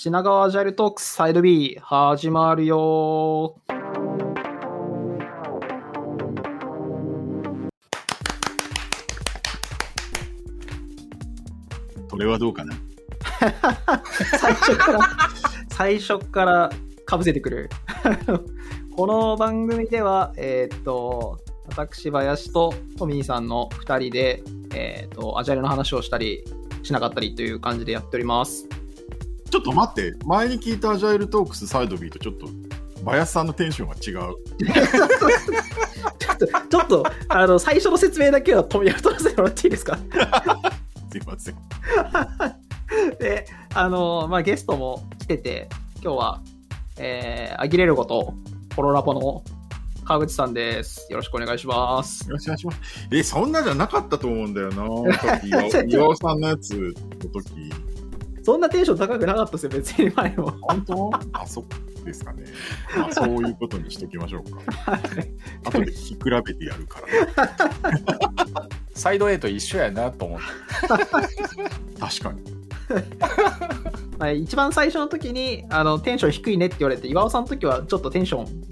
[0.00, 3.56] 品川アジャイルトークスサイド B 始まるよ
[12.08, 12.76] それはどうかな？
[14.38, 15.00] 最初から、
[15.68, 16.70] 最初から
[17.04, 17.68] かぶせてくる。
[18.94, 21.40] この番組では、えーっと、
[21.70, 24.44] 私、林とトミーさんの2人で、
[24.76, 26.44] えーっと、アジャイルの話をしたり、
[26.84, 28.68] しなかったりという感じでやっております。
[29.50, 32.48] ちょっと待って、前に聞いたアジャイルトークスサイド B とちょっと、
[33.04, 34.34] バヤスさんのテンションが違う。
[34.58, 39.96] ちょっと、ちょっと、あの、最初の説明だけはトミー取らせてもらっていいですか？
[41.10, 41.56] すいません。
[43.18, 45.68] で、あの、まあ、ゲストも来てて、
[46.02, 46.42] 今日は、
[46.98, 48.34] えー、アギレルゴと
[48.74, 49.42] コロラボの
[50.04, 51.06] 川口さんです。
[51.10, 52.26] よろしくお願いします。
[52.28, 52.78] よろしくお願いします。
[53.12, 54.84] え、そんなじゃなかったと思うんだよな。
[55.44, 57.72] 岩尾 さんのやつの時。
[58.48, 60.50] そんなテンション高くなかったですよ、別に前も。
[60.62, 61.10] 本当？
[61.34, 62.44] あ、そうですかね。
[62.96, 64.92] まあ、そういうことにしときましょうか。
[64.92, 65.00] はい
[65.66, 68.00] 後で比べてやるから、ね。
[68.94, 70.46] サイド A と一緒やなと思って。
[72.00, 72.40] 確かに。
[74.16, 78.64] まあ一番最初の時にあのテンション低いねって言われて、岩尾さんの時はちょっとテンション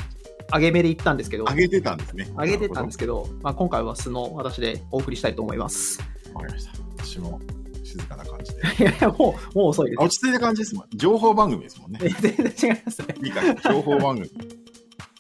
[0.55, 2.31] 上げ目で行ったんですけど、上げてたんですね。
[2.35, 6.01] 上げてたんですけど、まあ、今回は素の私でお送りしたいと思います。
[6.33, 6.73] わかりました。
[6.97, 7.39] 私も
[7.85, 8.36] 静かな感。
[8.79, 10.03] いやいや、もう、もう遅いです。
[10.03, 10.87] 落ち着いた感じですもん。
[10.95, 12.01] 情報番組ですもんね。
[12.03, 13.15] え全然違いますね。
[13.23, 14.29] いいか、情報番組。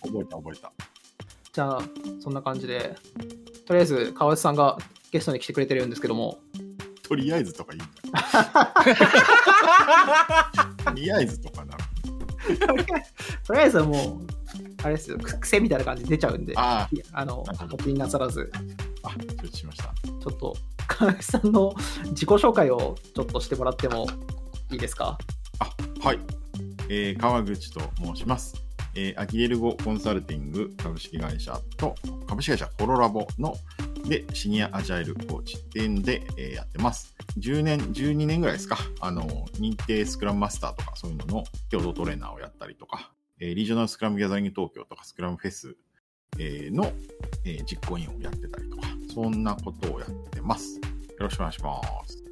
[0.02, 0.72] 覚えた覚えた。
[1.52, 1.82] じゃあ、
[2.20, 2.96] そんな感じで、
[3.66, 4.78] とりあえず川内さんが
[5.10, 6.38] ゲストに来てくれてるんですけども、
[7.02, 8.74] とりあえずとかいいんだ。
[10.84, 11.76] とりあえずとかな。
[13.46, 14.26] とりあえずはもう、
[14.82, 16.88] あれですよ、く癖みたいな感じで出ちゃうんで、あ
[17.24, 18.50] のなるほ、どお気になさらず、
[19.02, 19.10] あ、
[19.42, 19.94] 承知しました。
[20.04, 20.56] ちょっと、
[20.98, 21.74] 川内さんの
[22.10, 24.06] 自己紹介をちょっとしてもらっても
[24.70, 25.18] いいですか？
[25.58, 25.70] あ、
[26.06, 26.18] はい。
[26.88, 28.54] えー川口と申します。
[28.94, 31.94] えーアギレルゴコンサルティング株式会社と
[32.26, 33.54] 株式会社コロラボの
[34.08, 37.14] でシニアアジャイルコーチっていうんで、えーやってます。
[37.38, 38.78] 10年、12年ぐらいですか。
[39.00, 39.26] あの、
[39.58, 45.76] 認定スクラムマスターとかそういうのの共同トレーナーをやったりとか、えーリージョナルスクラムギャザリング東京とかスクラムフェス、
[46.38, 46.92] の、
[47.44, 50.80] えー実行委員をやってたりとか、そんなことをやってます。
[51.18, 52.24] よろしくお願いします。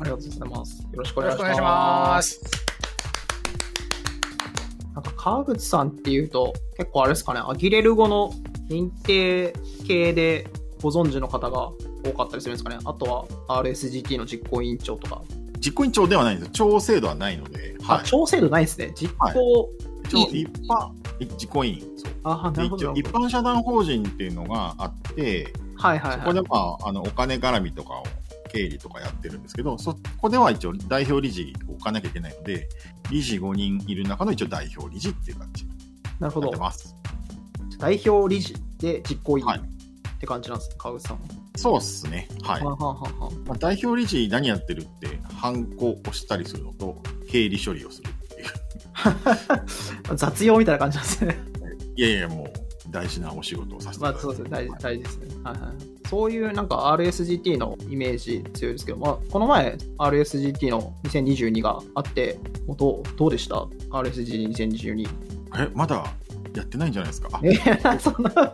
[0.00, 0.82] ありがとうございます。
[0.82, 2.40] よろしくおよ願いします。
[2.40, 2.68] ます。
[4.94, 8.32] なんか川口さんっていうと、結構あれですかね、アギレル語の
[8.68, 9.52] 認定
[9.86, 10.46] 系で
[10.82, 11.70] ご存知の方が
[12.04, 12.78] 多かったりするんですかね。
[12.84, 15.22] あとは RSGT の実行委員長とか。
[15.58, 16.50] 実行委員長ではないんです。
[16.52, 18.92] 調制度はないので、あ、調整度ないですね。
[18.94, 19.68] 実行、
[20.04, 20.90] 一応一般、
[21.40, 21.82] 実行委員。
[22.22, 22.92] あ、なでるほど。
[22.94, 26.20] 一般社団法人っていうのがあって、はいはいはい。
[26.20, 28.04] そこでまあ、あの、お金絡みとかを、
[28.48, 32.68] 経理とかやってるんですけど、そこでは一応代表理事を置かなきゃいけないので、
[33.10, 35.70] 理事5人いる中の一応代表理事っていう感じに
[36.18, 36.56] なって。
[36.56, 36.96] ます。
[37.78, 39.60] 代表理事で実行委員はい
[40.18, 41.22] って感じなんですね、川口さんは。
[41.56, 42.28] そうっすね。
[42.42, 42.64] はい。
[42.64, 48.46] はあはあはまあ、代表理事何やってるって、ハンコを押したりするのと、経理処理をするっていう。
[50.10, 51.38] あ 雑用みたいな感じなんですね。
[51.94, 52.52] いやいや、もう
[52.90, 54.18] 大事なお仕事をさせていまただいて。
[54.18, 55.34] あそうですね、大事はい大事ですね。
[55.44, 56.08] はいはい。
[56.08, 62.38] そういうなんか RSGT のイメージ強いですけど、まあ、この前 RSGT の2022があって、
[62.76, 63.56] どうどうでした
[63.90, 65.08] ?RSGT2022。
[65.56, 66.04] え、まだ
[66.58, 67.28] やってないんじゃないですか？
[67.32, 67.54] あえ、
[67.98, 68.52] そんな、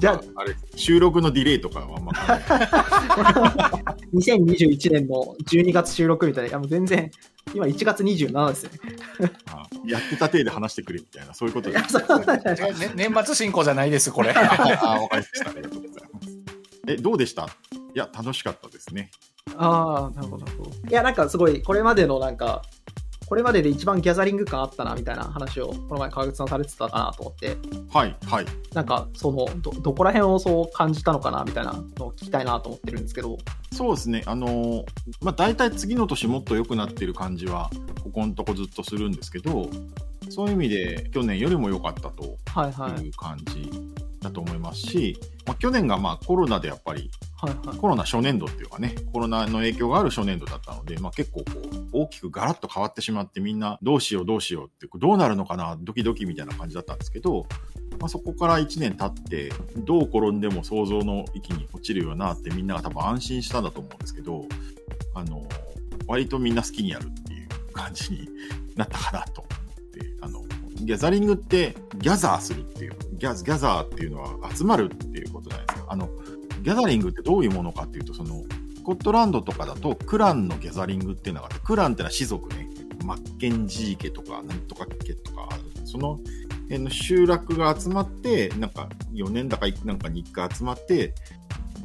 [0.00, 3.70] じゃあかあれ、収録のディレイとかはあんま考えない
[4.14, 7.10] 2021年の12月収録みたいな、いやもう全然、
[7.54, 8.78] 今1月27ですよね。
[9.52, 14.30] あやってた体で話してくれみたいな、そういうこといでや、そんなんじゃない違うね年末進行じゃないです、これ。
[14.36, 14.42] あ、
[15.00, 15.50] わかりました。
[15.50, 16.28] ありがとうございます。
[16.88, 17.44] え、どうでした？
[17.44, 17.46] い
[17.98, 19.10] や、楽しかったですね。
[19.56, 20.46] ああ、なるほど。
[20.88, 22.62] いや、なんかすごい、これまでのなんか、
[23.30, 27.56] これまでで一番ギャザリング感あったな、みたいな話を、この前川口さんされてたかなと思って、
[27.88, 28.46] はい、はい。
[28.74, 33.38] なんか、その、ど、どこら辺をそう感じたのかな、みたいなのを聞きたいなと思ってるんですけど、
[33.72, 34.24] そうですね。
[34.26, 34.84] あのー
[35.22, 37.70] まあ、大体次の年もっと良くなってる感じは、
[38.02, 39.70] ここのとこずっとするんですけど、
[40.28, 43.00] そういう意味で、去年よりも良かったとはいはい。
[43.04, 43.70] いう感じ
[44.20, 47.78] だと思いますし、まあ、去年がまあコロナでやっぱりはいはい。
[47.78, 57.46] コロナ初年度っていうかね、コロナの影響がある初年度だったので、まあ、結構こう、大きくガラッと変わってしまって、みんなどうしようどうしようって、どうなるのかな、ドキドキみたいな感じだったんですけど、
[57.98, 64.44] まあ、そこから1年経って、どう転んでも想像の域に落ちるようなってみんなが多分安心したんだと思うんですけど、
[65.14, 65.46] あの、
[66.06, 68.28] 割とみんな好きにやるっていう感じに
[68.76, 69.44] なったかなと
[70.84, 75.86] ギャザリングってギャザーするっていう、ギャギャザーっていうのは集まるっていうことじゃないですか。
[75.92, 76.08] あの、
[76.62, 78.42] ギャザリングってどういうものかっていうと、その、
[78.76, 82.68] スコットランドとかだと、クランのギャザリングっていうのがあって、クランってのは士族ね。
[83.04, 85.48] マッケンジー家とか、なんとか家とか、
[85.84, 86.20] その
[86.64, 91.14] 辺の集落が集まって、なんか4年だかなんかに1回集まって、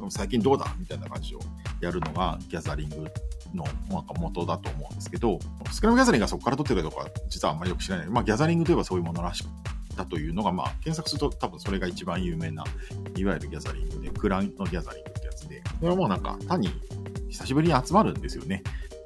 [0.09, 1.39] 最近どうだみたいな感じを
[1.81, 3.07] やるのがギャザリング
[3.55, 5.39] のなんか元だと思うんですけど、
[5.71, 8.07] スクラムギャザリングがそこから取ってるかどうか実はあんまりよく知らない。
[8.07, 9.47] まあギャザリングといえばそういうものらしく
[9.95, 12.63] だというのが、まあ検索すると多分それが一番有名な、
[13.15, 16.69] いわゆるギャザリングで、クランのギャザリングってやつで、これはもうなんか単に
[17.29, 18.63] 久しぶりに集まるんですよね。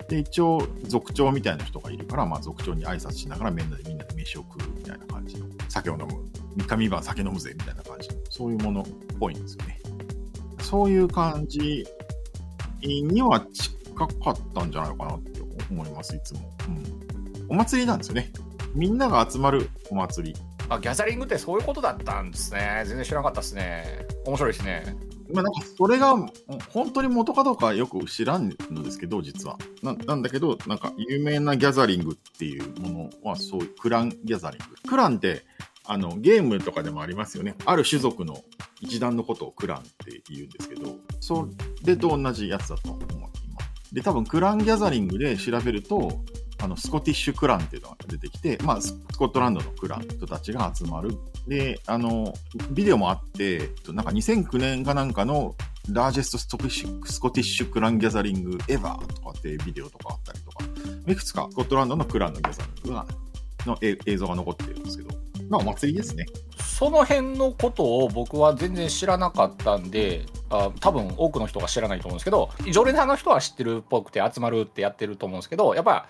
[0.10, 6.07] で、一応、族長みたいな人がいるから、まあ、族長に挨拶しながらみんなでみんなで飯を食うみたいな感じの、酒を飲む、
[6.56, 8.86] 三日三晩酒飲むぜみたいな感じの、そういうものっ
[9.19, 9.80] ぽいんですよね。
[10.62, 11.86] そういう感じ
[12.81, 16.40] には近かったんじゃないかなって思います、いつも。
[16.68, 17.48] うん。
[17.50, 18.31] お祭りなんですよね。
[18.74, 20.40] みんなが集まるお祭り。
[20.69, 22.84] あ、ギャザリングってそういうことだったんですね。
[22.86, 24.06] 全然知らなかったですね。
[24.25, 24.96] 面白いですね。
[25.31, 26.16] まあなんかそれが
[26.74, 29.57] 本当に元かどうかはよく知らんのですけど、実は。
[29.81, 34.75] ななんだけど、なんか有名なギャザリングっていうものはそういうクランギャザリング。
[34.90, 35.44] クランって
[35.86, 37.56] あのゲームとかでもありますよね。
[37.66, 38.44] ある種族の
[38.81, 41.48] 一団のことをクランって言うんですけど、そ
[41.84, 43.38] れと同じやつだと思います？
[43.91, 46.24] で、多分クランギャザリングで調べると、
[46.62, 51.18] あの、スコティッシュクランっていうのが出てきて、まあ、スコットランドのクラン人たちが集まる。
[51.47, 52.33] で、あの、
[52.71, 55.56] ビデオもあって、なんか2009年かなんかの
[55.89, 60.65] ラージェストストティッシスコティッシュクランギャザリングエヴァーとかってビデオとかあったりとか、
[61.07, 63.06] いくつかスコットランドのクランのギャザリングが、
[63.65, 65.09] の映像が残ってるんですけど、
[65.50, 66.25] まあお祭りですね。
[66.59, 76.07] その辺のことを僕は全然知らなかったんで、あ多分多くの人が知らないと思うんですけど、常連さんの人は知ってるっぽくて集まるってやってると思うんですけど、やっぱ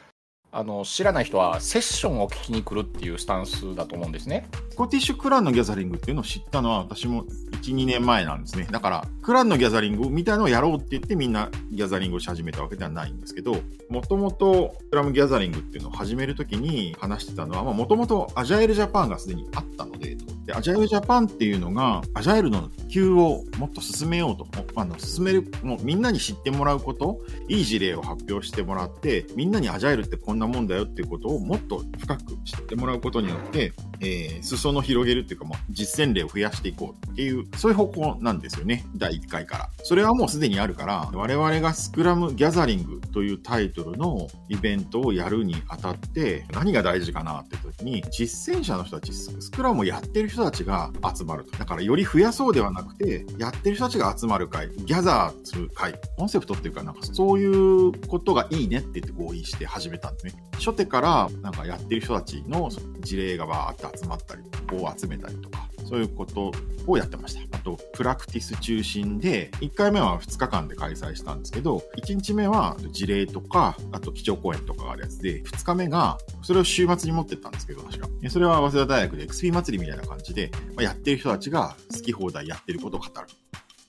[0.51, 4.47] あの知らない人はセッションを聞きに来るっていうスタンスだと思うんですね。
[4.71, 7.23] スコティッシュクランのギャザリングっていうのを知ったのは私も
[7.61, 8.67] 1、2年前なんですね。
[8.71, 13.57] だから、クランのギャザリングみたいなのをやろうって言ってみんなギャザリングをし始めたわけではないんですけど、
[13.89, 20.17] もともとクラムギャザリングっていうのを始めるときに話してたのは、もともとアジャイルジャパンがすでにあったので、
[20.49, 38.85] でアジャイルジャパンっていうのが、アジャイルの普及をもっと進めようと、あの進める、もうみんなに知ってもらうこと、いい事例を発表してもらって、みんなにアジャイルってこんなもんだよっていうことをもっと深く知ってもらうことによって、えー、裾野広げるっていうか、もう実践例を増やしていこうっていう、そういう方向なんですよね。
[38.95, 39.69] 第1回から。
[39.83, 51.57] それはもうすでにあるから、我々がスクラムギャザリングというタイトルのイベントをやるにあたって、何が大事かなって時に、実践者の人たち、スクラムをやってる人たちが集まると。
[51.57, 60.33] だからより増やそうではなくて、やってる人たちが集まる会、ギャザーする会、コンセプトっていうか、なんかそういうことがいいねって言って合意して始めたんですね。
[60.53, 62.69] 初手からなんかやってる人たちの
[63.01, 64.41] 事例がバーって集まったり、
[64.71, 66.51] を集めたりとか、そういうこと
[66.87, 67.57] をやってました。
[67.57, 78.07] あと、プラクティス中心で、1回目は2日間で開催したんですけど、1日目は事例とか、あと基調講演とかがあるやつで、2日目が、それを週末に持ってったんですけど、確か。
[78.29, 83.27] それは早稲田大学で XP 祭りみたいな感じで、まあ、やってる人たちが好き放題やってることを語る。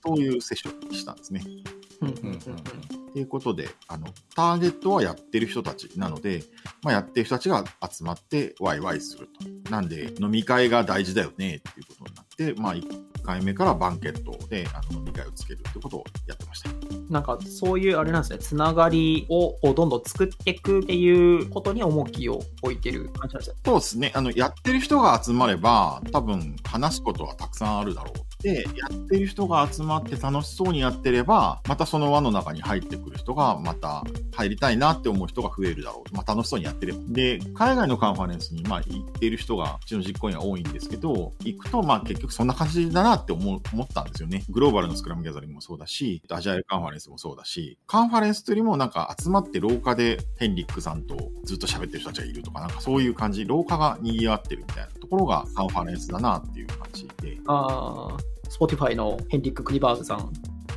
[0.03, 1.43] そういうセッションにしたんですね。
[2.01, 2.29] うんうんう
[2.97, 6.43] んということで、あの、ターゲットはやってる人たちなので、
[6.83, 9.27] まあ、やってる人たちが集まってワイワイする
[9.65, 9.71] と。
[9.71, 16.69] なんで、飲み会が大事だよねっていうことになって、まあ、1回目からバンケットであの飲み会をつけるってことをやってました。
[17.09, 23.55] なんかそういうあれなんですね、つながりをどんどん作っていくっていうことに重きを置いてる感じなんですよ。
[23.65, 24.11] そうですね。
[24.15, 28.30] あの、やってる人が集まれば、多分話すことはたくさんあるだろう。
[28.41, 36.15] で、やってる人が集まって楽しそうにやってれば、またその輪の中に入ってくる人が、また入りたいなって思う人が増えるだろう。
[36.15, 36.99] まあ楽しそうにやってれば。
[37.09, 44.43] で、海外のカンファレンスに、まあ行っている人が、うちの実行員は多いんですけど、行くと、まあ結局そんな感じだなって思思ったんですよね。
[44.49, 58.17] グローバルのスクラムギャザリングもそうだし、アジャイルカンファレンスもそうだし、カンファレンスというよりもなんか集まって廊下でヘンリックさんとずっと喋ってる人たちがいるとか、なんかそういう感じ、廊下が賑わってるみたいなところがカンファレンスだなっていう感じで、あ、
[58.51, 60.31] Spotify のヘンリック・クリバーズさん。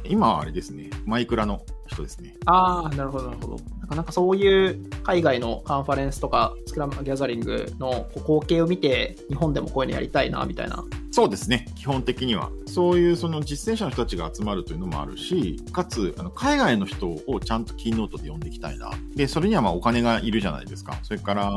[0.04, 2.36] 今はあれですね、マイクラの人ですね。
[2.46, 3.56] ああ、なるほど、なるほど。
[3.80, 10.84] なかなかそういう海外のカンファレンスとかスクラムギャザリングの光景を見て、日本でもこういうのやりたいな、みたいな。
[11.10, 12.50] そうですね、基本的には。
[12.66, 18.90] そういうその実践者の人たちが集まるというのもあるし、かつ、あの海外の人をちゃんとキーノートで呼んでいきたいな。
[19.14, 20.98] で、それにはまあお金がいるじゃないですか。
[21.02, 21.50] それから、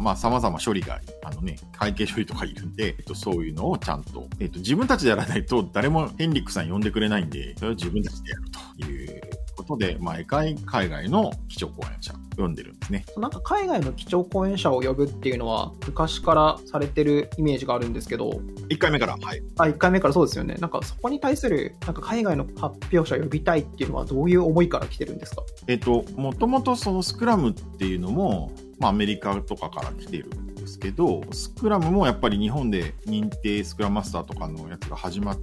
[0.00, 8.44] まあ様々処理が、あのね、会計処理とかいるんで、えっと、そういうのをちゃんと、えっと、自分たちでやらないと誰もヘンリックさん呼んでくれないんで、それを自分たちでやる
[8.78, 9.03] という
[9.64, 13.04] ことで、毎回海外の基調講演者読んでるんですね。
[13.16, 18.30] なんか海外の基調講演者を呼ぶっていうのは昔からされてるイメージがあるんですけど、
[18.68, 19.42] 1回目から、はい。
[19.58, 20.54] あ、1回目からそうですよね。
[20.60, 25.42] なんかそこに対する、なんか海外の発表者を呼びたいっていうのはどういう思いから来てるんですか？
[25.66, 35.38] えっと、もともとそのスクラムっていうのも、まあ、アメリカとかから来てるんですけど、スクラムもやっぱり日本で認定スクラムマスターとかのやつが始まっ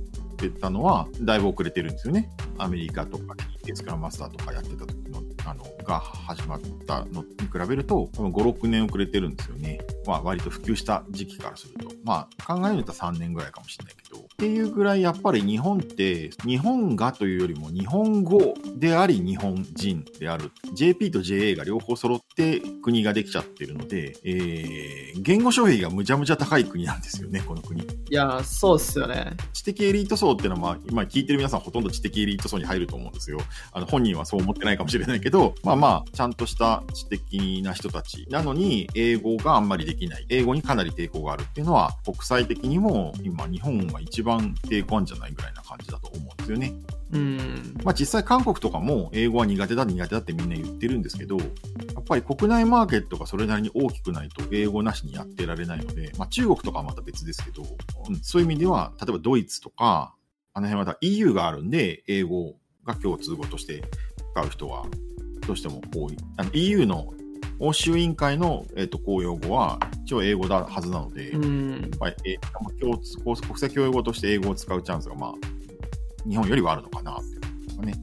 [0.50, 2.30] てたのは、だいぶ遅れてるんですよね。
[2.58, 9.80] アメリカとかでスクラムマスターとかやってた時の、あの、が始まったのに比べると、多分5、6年遅れてるんですよね。
[10.06, 11.92] まあ、割と普及した時期からすると。
[12.04, 14.20] まあ、考えると3年ぐらいかもしれないけど。
[14.20, 20.52] っていうぐらいやっぱり日本って、日本がというよりも日本語であり日本人である。
[20.74, 27.82] JP と JA が両方揃って国ができちゃってるので、えー、言語障壁がむちゃむちゃ高い国なんですよね、この国。
[27.82, 29.34] いや、そうですよね。
[29.54, 33.40] 知的エリート層っていうのは、まあ、今聞いてる皆さんほとんど知的エリート層に入ると思うんですよ。
[33.72, 40.26] あの、本人はそう思ってないかもしれないけど、まあまあ、ちゃんとした知的な人たちなのに、英語があんまりできない。
[40.30, 46.74] 英語にかなり抵抗があるっていうのは、国際的にも今、日本は一番抵抗あるんじゃないぐらいな感じだと思うんですよね。
[47.13, 47.75] うん。
[47.84, 51.44] まあ実際韓国とかも英語は苦手だ苦手だってみんな言ってるんですけど、や
[52.00, 57.63] っぱり国内マーケットがそれなりに大きくないと英語なしにやってられないので、まあ中国とかはまた別ですけど、
[58.10, 60.15] うんそういう意味では、例えばドイツとか、
[60.53, 63.84] あの辺は EU があるんで、英語が共通語として
[64.34, 64.86] 使う人は
[65.48, 66.18] どうしても多い。
[66.38, 67.13] あの EU の
[67.60, 71.91] 欧州委員会の、えっと公用語は一応英語だはずなので、うん。
[72.00, 75.34] まあ、えまあ共通国際教養語として英語を使うチャンスが、まあ、
[76.28, 77.94] 日本よりはあるのかなってね、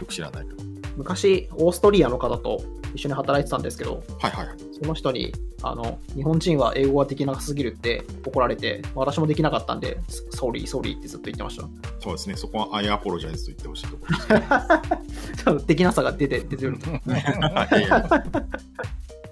[0.00, 0.62] よく知らないけど。
[0.96, 2.62] 昔、オーストリアの方と
[2.94, 4.56] 一緒に働いてたんですけど、はいはいはい。
[4.80, 9.98] その人に、あの、日本人は英語ができなすぎるって怒られて、私もできなかったんで、
[10.30, 11.62] Sorry, sorry ってずっと言ってました。
[12.00, 12.36] そうですね。
[12.36, 15.66] そこは I apologize と言ってほしいところです。
[15.66, 16.76] できなさが出て、出てる。
[17.06, 18.24] いやいや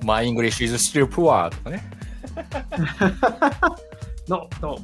[0.03, 1.83] My English is still poor とかね。
[4.29, 4.79] no, no.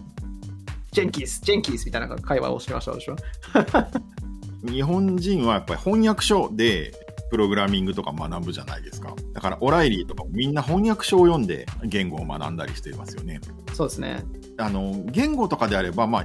[0.97, 3.17] ジェンキース、ジェンキースみたいな会話をしてましたでしょ。
[4.67, 6.95] 日本人はやっぱり翻訳書で
[7.31, 9.15] プログラミングとか学ぶじゃないですか。
[9.35, 13.43] だから、オライリーとかもみんな翻訳書を読んで言語を学んだりしていますよね。
[13.75, 14.25] そうですね。
[14.57, 16.25] あの、言語とかであれば、まあ、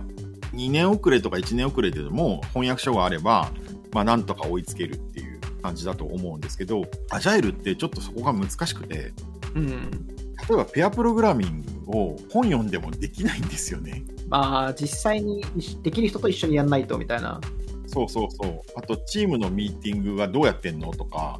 [0.53, 3.51] 2年遅れとか1年遅れでも翻訳書があれば、
[3.91, 9.11] まあ、なんとか追いつけるっていう感じだと思うんですけど、アジャイルってちょっとそこが難しくて、
[9.53, 10.07] うん。
[10.51, 14.03] 例えばペアプログラミングを本読んでもできないんですよね。
[14.27, 15.41] まあ、実際に
[15.81, 17.39] できる人と一緒にやんないとみたいな。
[17.87, 18.61] そうそうそう。
[18.75, 21.39] あと、チームのミーティングがどうやってんのとか、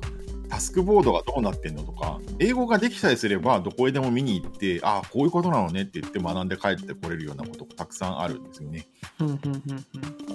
[0.52, 8.86] タスクボードがどうなってんのとか、英語ができさえすれば、どこへでも見に行って、ああ、こういうことなのねって言って学んで帰ってこれるようなことがたくさんあるんですよね。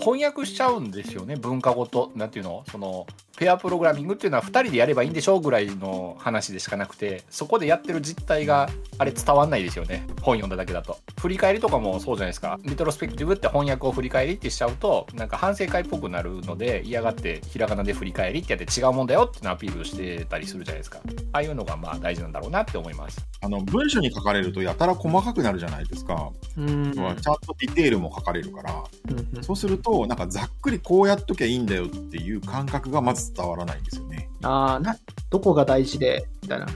[0.00, 2.12] 翻訳しちゃうんですよね、文化ごと。
[2.14, 2.64] なんていうの？
[2.70, 3.06] その、
[3.36, 10.06] ペアプログラミングっていうのは2人でやればいいんでしょうぐらいの話でしかなくて、そこでやってる実態があれ伝わんないですよね。
[10.22, 10.96] 本読んだだけだと。
[11.20, 12.58] 振り返りとかもそうじゃないですか。
[12.64, 21.00] リトロスペクティブって翻訳を振り返りってしちゃうと、なんか反省会っぽくなるので、嫌がってひらがなで振り返りってやって違うもんだよってアピールしてたりするじゃないですか。
[21.32, 23.26] ああいうのがまあ大事なんだろうなって思います。
[23.40, 26.30] あの、文章に書かれるとやたら細かくなるじゃないですか。
[26.56, 34.28] うんちゃんとディテールも書かれるから、うんうんそうすると、なんかざっくりこうやっときゃいいんだよっていう感覚がまず伝わらないんですよね。
[34.42, 34.96] ああ、な、
[35.30, 36.66] どこが大事で、みたいな。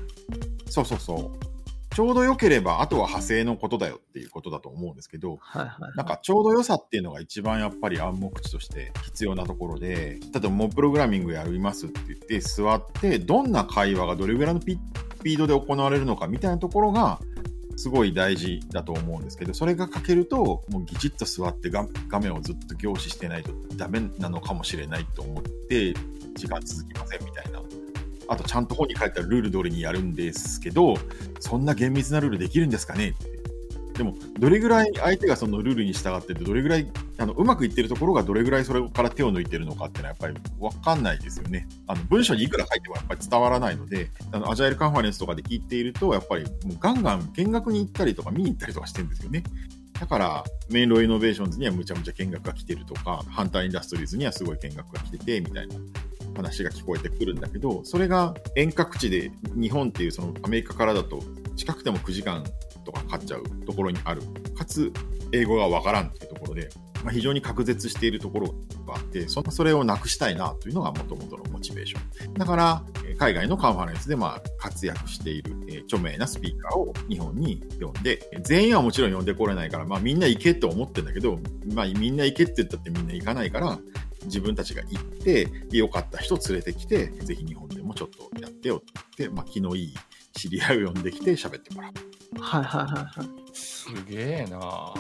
[0.66, 1.49] そうそうそう。
[2.00, 5.96] ちょうど良ければ、あとは派生のことだよっていうことだと思うんですけど、はいはい。
[5.96, 14.78] なんかちょうど良さっていうのが一番やっぱり暗黙知として必要なところで、例えばもうプログラミングやりますって言って座って、どんな会話がどれぐらいのピ
[15.18, 17.20] スピードで行われるのかみたいなところが、
[17.76, 25.92] すごい大事だと思うんですけど、それが書けると、もうぎちっと座って画画面をずっと凝視してないとダメなのかもしれないと思って、
[26.34, 27.60] 時間続きませんみたいな。
[28.30, 30.94] あと、ちゃんと本に書いたらルール通りにやるんですけど、
[31.40, 33.08] そんな厳密なルールできるんですかね？
[33.08, 33.40] って。
[33.98, 36.86] でも、どれぐらい相手がそのルールに従ってて、どれぐらい、
[37.18, 41.68] あの、うまくいってるところがどれぐらいそれから手を抜いてるのかっていうのはやっぱりわかんないですよね。
[41.88, 49.42] あの、文章にいくら書いてもやっぱり伝わらないので、あの、アジャイルカンファレンスとかで聞いていると、やっぱりもうガンガン見学に行ったりとか見に行ったりとかしてるんですよね。
[49.98, 55.74] だから、メインロイノベーションズにはむちゃむちゃ見学が来てるとか、ハンターインダストリーズにはすごい見学が来てて、みたいな
[56.42, 61.22] 話が聞こえてくるんだけど、それが遠隔地で日本っていうそのアメリカからだと
[61.56, 62.44] 近くても9時間
[62.84, 64.22] とかかかっちゃうところにある。
[64.56, 64.92] かつ、
[65.32, 66.70] 英語がわからんっていうところで、
[67.04, 68.48] まあ、非常に隔絶しているところ
[68.86, 72.34] があって、そそれをなくしたいなというのが元々のモチベーション。
[72.34, 72.84] だから、
[73.18, 81.38] 海外のカンファレンスでまあ活躍している、え著名なスピーカーを日本に呼んで、全員はもちろん呼んでこれないから、まあみんな行けって思ってんだけど、
[81.74, 83.78] まあみんな行けって言ったってみんな行かないから、
[84.24, 88.86] 自分たちが行って、で良かった人連れてきて、ぜひ日本でもちょっとやってよって
[89.18, 89.94] 言って、まあ、気のいい
[90.32, 91.92] 知り合いを呼んできて喋ってもらう。
[92.40, 93.28] はいはいはいはい。
[93.52, 94.94] すげえな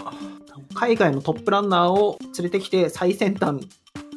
[0.74, 3.66] 海外のトップランナーを連れてきて最先端、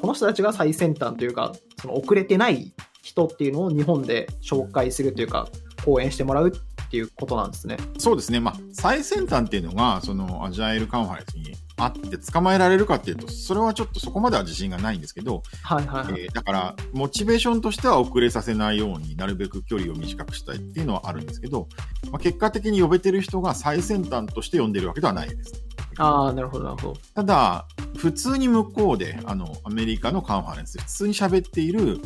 [0.02, 5.48] この人たちが最先端というか、その遅れてない人っていうのを日本で紹介するというか、
[5.86, 7.78] 講演してもらうっていうことなんですね。
[7.98, 8.40] そうですね。
[8.40, 16.22] まあ、最先端っていうのが、そのアジャイルカンファレンスにあって捕まえられるかっていうと、それはちょっとそこまでは自信がないんですけど、はいはいはい。
[16.22, 21.68] えーだから、モチベーションとしては遅れさせないようになるべく距離を短くしたいっていうのはあるんですけど、
[22.12, 25.64] まあ、結果的に呼べてる人が最先端として呼んでるわけではないです。
[25.98, 27.00] ああ、なるほどなるほど。
[27.14, 32.00] ただ、普通に向こうで、あの、アメリカのカンファレンスで普通に喋っている、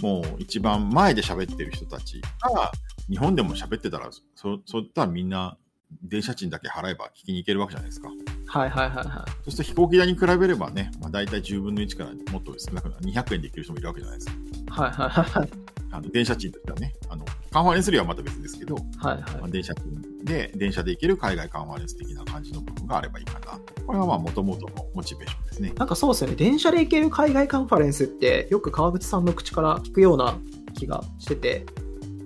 [0.00, 2.72] もう一番前で喋ってる人たちが、
[3.08, 5.56] 日本でも喋ってたら、そ、そういったらみんな、
[6.02, 8.08] 電車賃だけ払えば聞きに行けるわけじゃないですか。
[8.46, 14.34] はいはいはいはそうすると飛行機代に比べればね、まあ、大体10分の1からもっと少なくなる200円で行ける人もいるわけじゃないですか。
[14.34, 14.80] い。
[14.80, 15.50] はいはいはいはい。
[15.90, 23.58] あの電車賃としてはね、あのカンファレンス料はまた別ですけど、はいまはあ、電車賃で、電車で行ける海外カンファレンス的な感じの部分があればいいかな。
[23.86, 25.74] これがまあ元々のモチベーションですねい。。
[25.74, 26.36] なんかそうですよね。
[26.36, 30.38] 電車で行ける海外カンファレンスって、よく川口さんの口から聞くような
[30.74, 31.66] 気がしてて。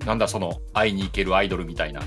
[0.06, 2.02] なんだその会いに行けるアイドルみたいな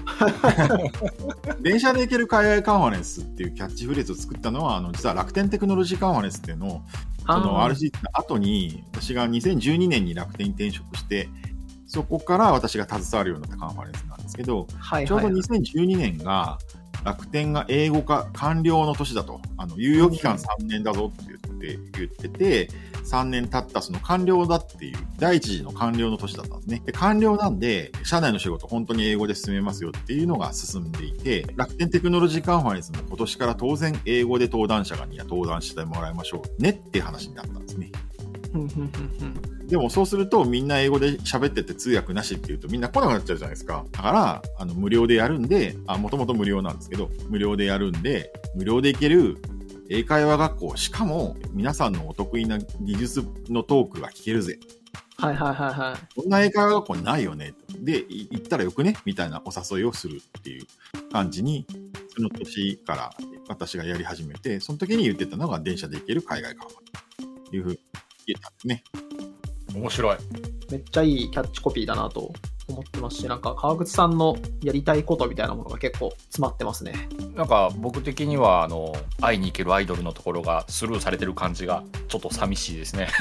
[1.62, 6.82] 電車で行ける海外カンファレンスっていうキャッチフレーズを作ったのは、あの実は楽天テクノロジーカンファレンスっていうのを、
[7.26, 11.30] そのあー RC の後に、私が2012年に楽天に転職して、
[11.88, 15.34] そこから私が携わるようになったカンファレンスなんですけど、ちょうどはいはいはい。
[15.34, 16.58] 2012年が
[17.04, 22.70] 楽天が英語化完了の年だと、あの猶予期間3年だぞって言って言ってて、
[23.06, 26.82] 3年経ったその完了だっていう、第一次の完了の年だったんですね。
[26.86, 37.92] で、完了なんで、社内の仕事本当に英語で進めますよっていうのが進んでいて、楽天テクノロジーカンファレンスも今年から当然英語で登壇者がには登壇してもらいましょうねっていう話になったんですね。
[39.68, 43.86] でもそうするとみんな英語で喋ってて通訳なしって言うとみんな来なくなっちゃうじゃないですか。
[43.92, 49.38] だから、あの、無料でやるんで、あ、もともと無料なんですけど、無料でやるんで、無料で行ける
[49.90, 54.60] 英会話学校、しかも皆さんのお得意な技術のトークが聞けるぜ。
[55.18, 56.16] はいはいはいはい。
[56.16, 57.54] こんな英会話学校ないよね。
[57.80, 58.98] で、い行ったらよくね？
[59.06, 60.66] みたいなお誘いをするっていう
[61.12, 61.66] 感じに、
[62.16, 63.14] その年から
[63.48, 67.80] 私がやり始めて、その時に言ってたのが電車で行ける海外カというふうに
[68.28, 68.84] 言ったんですね。
[69.74, 70.18] 面白い
[70.72, 72.34] めっちゃいいキャッチコピーだなと
[72.68, 76.94] 思ってますし、なんか川口さんのやりたいことみたいなものが結構詰まってますね。
[77.36, 83.10] なんか僕的にはあの会いに行けるアイドルのところがスルーされてる感じがちょっと寂しいですね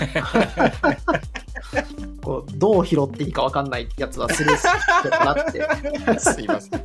[2.22, 4.66] こうどう拾っていいか分かんないやつはスルーす
[5.04, 6.18] るかなって。
[6.18, 6.84] すいません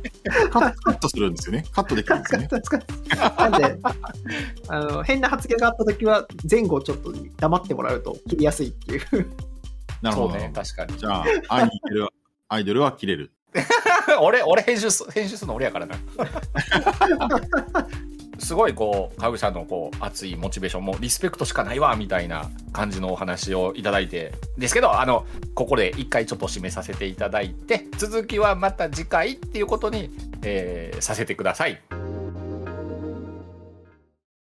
[0.50, 1.64] カットするんですよね。
[1.72, 2.48] カットできるんですよね。
[3.38, 3.78] なんで、
[4.68, 9.30] あの、変な発言があった時は前後ちょっと黙ってもらうと切りやすいっていう。
[10.02, 10.34] なるほど。
[10.34, 12.08] ね確かにじゃあ、会いに行ける
[12.52, 13.30] アイドルは切れる。
[14.20, 15.94] 俺俺編集す編集するの俺やからな。
[18.40, 24.32] すごいこうかぐさんのこう熱いモチベーションもリスペクトしかないわみたいな感じのお話をいただいて。
[24.58, 30.10] ですけどあのここで一回ちょっと締めさせていただいて続きはまた次回っていうことに、
[30.42, 31.80] えーさせてください。